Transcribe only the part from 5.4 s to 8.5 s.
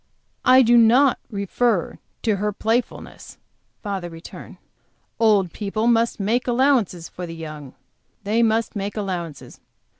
people must make allowances for the young; they